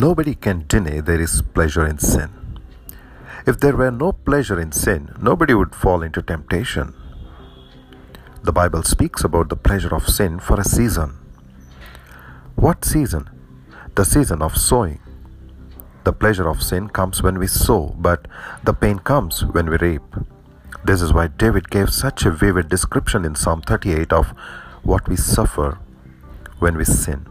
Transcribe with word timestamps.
Nobody 0.00 0.36
can 0.36 0.64
deny 0.68 1.00
there 1.00 1.20
is 1.20 1.42
pleasure 1.42 1.84
in 1.84 1.98
sin. 1.98 2.30
If 3.48 3.58
there 3.58 3.76
were 3.76 3.90
no 3.90 4.12
pleasure 4.12 4.60
in 4.60 4.70
sin, 4.70 5.12
nobody 5.20 5.54
would 5.54 5.74
fall 5.74 6.02
into 6.04 6.22
temptation. 6.22 6.94
The 8.44 8.52
Bible 8.52 8.84
speaks 8.84 9.24
about 9.24 9.48
the 9.48 9.56
pleasure 9.56 9.92
of 9.92 10.08
sin 10.08 10.38
for 10.38 10.60
a 10.60 10.64
season. 10.64 11.18
What 12.54 12.84
season? 12.84 13.28
The 13.96 14.04
season 14.04 14.40
of 14.40 14.56
sowing. 14.56 15.00
The 16.04 16.12
pleasure 16.12 16.48
of 16.48 16.62
sin 16.62 16.90
comes 16.90 17.20
when 17.20 17.36
we 17.36 17.48
sow, 17.48 17.96
but 17.98 18.28
the 18.62 18.74
pain 18.74 19.00
comes 19.00 19.44
when 19.44 19.68
we 19.68 19.78
reap. 19.78 20.02
This 20.84 21.02
is 21.02 21.12
why 21.12 21.26
David 21.26 21.70
gave 21.70 21.90
such 21.90 22.24
a 22.24 22.30
vivid 22.30 22.68
description 22.68 23.24
in 23.24 23.34
Psalm 23.34 23.62
38 23.62 24.12
of 24.12 24.28
what 24.84 25.08
we 25.08 25.16
suffer 25.16 25.80
when 26.60 26.76
we 26.76 26.84
sin. 26.84 27.26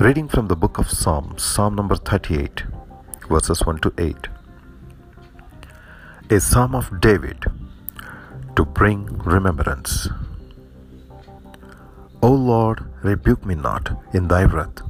Reading 0.00 0.28
from 0.28 0.48
the 0.48 0.56
book 0.56 0.78
of 0.78 0.90
Psalms, 0.90 1.42
Psalm 1.42 1.74
number 1.74 1.94
38, 1.94 2.62
verses 3.28 3.66
1 3.66 3.80
to 3.80 3.92
8. 3.98 4.28
A 6.30 6.40
psalm 6.40 6.74
of 6.74 7.02
David 7.02 7.44
to 8.56 8.64
bring 8.64 9.04
remembrance. 9.18 10.08
O 12.22 12.32
Lord, 12.32 12.82
rebuke 13.02 13.44
me 13.44 13.54
not 13.54 13.90
in 14.14 14.28
thy 14.28 14.44
wrath, 14.44 14.80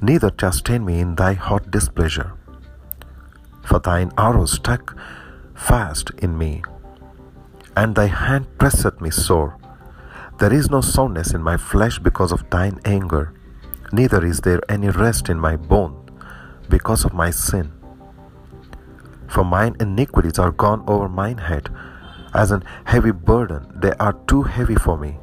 neither 0.00 0.30
chasten 0.30 0.86
me 0.86 1.00
in 1.00 1.16
thy 1.16 1.34
hot 1.34 1.70
displeasure. 1.70 2.32
For 3.62 3.78
thine 3.78 4.10
arrow 4.16 4.46
stuck 4.46 4.96
fast 5.54 6.12
in 6.16 6.38
me, 6.38 6.62
and 7.76 7.94
thy 7.94 8.06
hand 8.06 8.46
presseth 8.56 9.02
me 9.02 9.10
sore. 9.10 9.58
There 10.38 10.54
is 10.54 10.70
no 10.70 10.80
soundness 10.80 11.34
in 11.34 11.42
my 11.42 11.58
flesh 11.58 11.98
because 11.98 12.32
of 12.32 12.48
thine 12.48 12.80
anger, 12.86 13.34
neither 13.92 14.24
is 14.24 14.40
there 14.40 14.60
any 14.68 14.88
rest 14.88 15.28
in 15.28 15.38
my 15.38 15.56
bone 15.56 15.96
because 16.68 17.04
of 17.04 17.12
my 17.12 17.30
sin. 17.30 17.72
For 19.28 19.44
mine 19.44 19.76
iniquities 19.80 20.38
are 20.38 20.50
gone 20.50 20.84
over 20.88 21.08
mine 21.08 21.38
head, 21.38 21.68
as 22.34 22.50
an 22.52 22.64
heavy 22.84 23.10
burden, 23.10 23.66
they 23.74 23.92
are 23.98 24.12
too 24.26 24.42
heavy 24.42 24.76
for 24.76 24.96
me. 24.96 25.18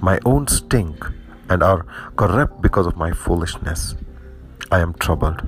My 0.00 0.18
own 0.26 0.46
stink 0.46 1.06
and 1.48 1.62
are 1.62 1.86
corrupt 2.16 2.60
because 2.60 2.86
of 2.86 2.96
my 2.96 3.12
foolishness. 3.12 3.94
I 4.70 4.80
am 4.80 4.94
troubled. 4.94 5.46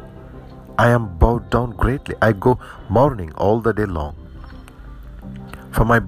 I 0.79 0.89
am 0.91 1.19
bowed 1.19 1.51
down 1.51 1.71
greatly. 1.71 2.15
I 2.23 2.33
go 2.33 2.59
mourning 2.89 3.33
all 3.33 3.61
the 3.61 3.73
day 3.73 3.87
long. 3.87 4.15
For 5.73 5.85
my 5.85 6.01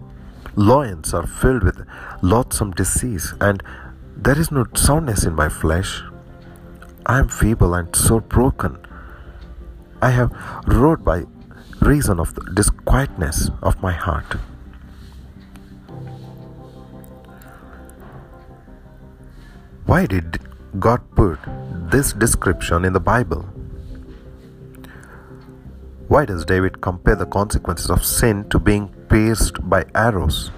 loins 0.57 1.13
are 1.15 1.27
filled 1.27 1.63
with 1.63 1.87
loathsome 2.23 2.73
disease, 2.73 3.35
and 3.41 3.63
there 4.19 4.39
is 4.39 4.51
no 4.51 4.67
soundness 4.75 5.25
in 5.25 5.35
my 5.35 5.49
flesh. 5.49 6.03
I 7.07 7.21
am 7.21 7.29
feeble 7.29 7.75
and 7.75 7.95
so 7.95 8.19
broken. 8.21 8.77
I 10.03 10.11
have 10.11 10.33
wrought 10.67 11.05
by 11.05 11.25
reason 11.81 12.19
of 12.19 12.35
the 12.35 12.43
disquietness 12.53 13.51
of 13.63 13.81
my 13.81 13.93
heart. 13.93 14.37
Why 19.87 20.05
did 20.07 20.41
God 20.79 21.01
put 21.15 21.39
this 21.91 22.13
description 22.13 22.85
in 22.85 22.93
the 22.93 23.01
Bible? 23.01 23.43
Why 26.09 26.25
does 26.25 26.45
David 26.45 26.81
compare 26.81 27.17
the 27.17 27.27
consequences 27.27 27.89
of 27.89 28.05
sin 28.05 28.49
to 28.51 28.59
being 28.59 28.89
pierced 29.09 29.67
by 29.69 29.87
arrows, 29.95 30.51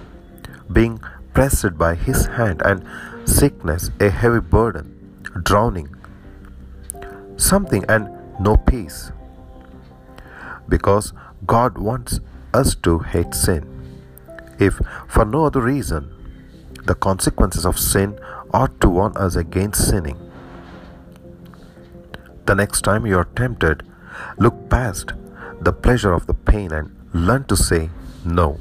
being 0.71 0.99
pressed 1.33 1.77
by 1.77 1.95
his 1.95 2.25
hand, 2.25 2.61
and 2.65 2.85
sickness 3.25 3.91
a 3.99 4.09
heavy 4.09 4.39
burden, 4.39 5.23
drowning, 5.43 5.95
something 7.37 7.85
and 7.89 8.09
no 8.39 8.57
peace? 8.57 9.11
Because 10.67 11.13
God 11.45 11.77
wants 11.77 12.19
us 12.53 12.75
to 12.75 12.99
hate 12.99 13.33
sin. 13.33 13.67
If 14.59 14.79
for 15.07 15.25
no 15.25 15.45
other 15.45 15.61
reason, 15.61 16.13
the 16.85 16.95
consequences 16.95 17.65
of 17.65 17.79
sin 17.79 18.19
ought 18.53 18.79
to 18.81 18.89
warn 18.89 19.15
us 19.17 19.35
against 19.35 19.87
sinning. 19.87 20.17
The 22.45 22.55
next 22.55 22.81
time 22.81 23.05
you 23.05 23.17
are 23.17 23.29
tempted, 23.35 23.83
look 24.37 24.69
past 24.69 25.13
the 25.61 25.71
pleasure 25.71 26.11
of 26.13 26.27
the 26.27 26.33
pain 26.33 26.71
and 26.71 26.95
learn 27.13 27.45
to 27.45 27.55
say 27.55 27.89
no. 28.25 28.59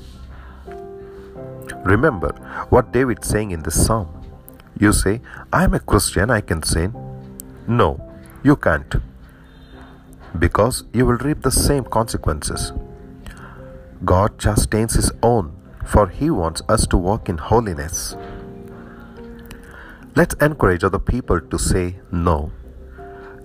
Remember 1.85 2.29
what 2.69 2.93
David 2.93 3.25
saying 3.25 3.53
in 3.53 3.63
this 3.63 3.87
psalm. 3.87 4.20
You 4.81 4.95
say, 4.95 5.21
I 5.53 5.65
am 5.65 5.75
a 5.75 5.79
Christian, 5.79 6.31
I 6.31 6.41
can 6.41 6.63
sin. 6.63 6.95
No, 7.69 8.01
you 8.43 8.57
can't. 8.57 8.95
Because 10.39 10.85
you 10.95 11.05
will 11.05 11.19
reap 11.19 11.43
the 11.43 11.51
same 11.51 11.85
consequences. 11.85 12.73
God 14.07 14.39
chastains 14.39 14.95
his 14.95 15.13
own, 15.23 15.55
for 15.85 16.09
he 16.09 16.31
wants 16.31 16.63
us 16.67 16.87
to 16.87 16.97
walk 16.97 17.29
in 17.29 17.37
holiness. 17.37 18.17
Let's 20.17 20.35
encourage 20.41 20.83
other 20.83 20.99
people 20.99 21.43
to 21.43 21.59
say 21.59 21.97
no. 22.11 22.51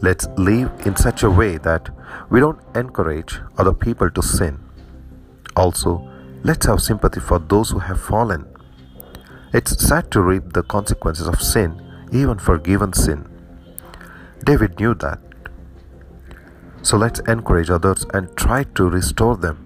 Let's 0.02 0.28
live 0.38 0.72
in 0.85 0.96
such 0.96 1.23
a 1.23 1.29
way 1.29 1.57
that 1.57 1.90
we 2.29 2.40
don't 2.40 2.62
encourage 2.75 3.40
other 3.57 3.73
people 3.73 4.09
to 4.09 4.22
sin. 4.22 4.59
Also, 5.57 6.09
let's 6.46 6.66
have 6.66 6.81
sympathy 6.81 7.19
for 7.19 7.40
those 7.40 7.72
who 7.72 7.79
have 7.79 8.00
fallen. 8.00 8.54
It's 9.57 9.88
sad 9.88 10.11
to 10.11 10.21
reap 10.21 10.51
the 10.51 10.63
consequences 10.63 11.27
of 11.27 11.41
sin, 11.41 11.81
even 12.11 12.39
forgiven 12.39 12.91
sin. 12.91 13.25
David 14.43 14.77
knew 14.81 14.93
that. 14.95 15.19
So 16.81 16.97
let's 16.97 17.21
encourage 17.21 17.69
others 17.69 18.05
and 18.13 18.35
try 18.35 18.66
to 18.75 18.89
restore 18.89 19.38
them. 19.38 19.66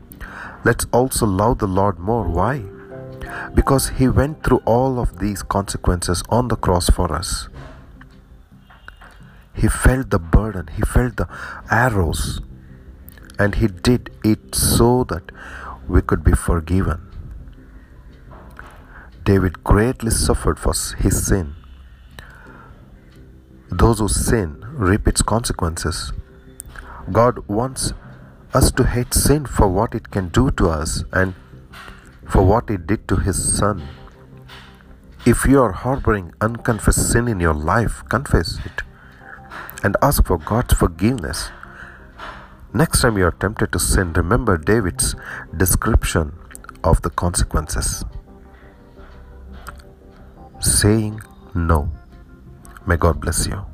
Let's 0.64 0.86
also 0.92 1.26
love 1.26 1.58
the 1.58 1.68
Lord 1.68 1.98
more. 1.98 2.28
Why? 2.28 2.66
Because 3.56 3.90
He 3.90 4.08
went 4.08 4.44
through 4.44 4.62
all 4.64 5.00
of 5.00 5.18
these 5.18 5.42
consequences 5.42 6.22
on 6.30 6.50
the 6.50 6.56
cross 6.56 6.92
for 6.92 7.12
us. 7.12 7.50
He 9.56 9.68
felt 9.68 10.12
the 10.12 10.20
burden, 10.20 10.68
He 10.68 10.84
felt 10.84 11.18
the 11.18 11.28
arrows, 11.72 12.42
and 13.40 13.56
He 13.56 13.66
did 13.66 14.12
it 14.24 14.54
so 14.54 15.04
that 15.06 15.32
we 15.88 16.04
could 16.04 16.24
be 16.24 16.34
forgiven. 16.34 17.09
David 19.30 19.64
greatly 19.64 20.10
suffered 20.10 20.58
for 20.58 20.74
his 20.98 21.24
sin. 21.28 21.54
Those 23.70 24.00
who 24.00 24.08
sin 24.08 24.66
reap 24.74 25.08
its 25.08 25.22
consequences. 25.22 26.12
God 27.12 27.48
wants 27.48 27.94
us 28.56 28.72
to 28.72 28.86
hate 28.86 29.14
sin 29.14 29.46
for 29.46 29.68
what 29.68 29.94
it 29.94 30.10
can 30.10 30.30
do 30.30 30.50
to 30.62 30.70
us 30.70 31.04
and 31.14 31.36
for 32.28 32.44
what 32.44 32.72
it 32.72 32.88
did 32.88 33.08
to 33.10 33.18
his 33.18 33.38
son. 33.60 33.88
If 35.28 35.46
you 35.46 35.62
are 35.62 35.74
harboring 35.74 36.34
unconfessed 36.42 37.12
sin 37.12 37.28
in 37.28 37.40
your 37.40 37.54
life, 37.54 38.02
confess 38.10 38.58
it 38.66 38.82
and 39.84 39.96
ask 40.02 40.26
for 40.26 40.40
God's 40.40 40.74
forgiveness. 40.74 41.50
Next 42.74 43.02
time 43.02 43.16
you 43.20 43.26
are 43.26 43.40
tempted 43.46 43.74
to 43.74 43.80
sin, 43.80 44.14
remember 44.14 44.58
David's 44.58 45.16
description 45.56 46.34
of 46.84 47.04
the 47.04 47.12
consequences. 47.12 48.04
Saying 50.60 51.22
no. 51.56 51.90
May 52.86 52.98
God 52.98 53.22
bless 53.22 53.48
you. 53.48 53.66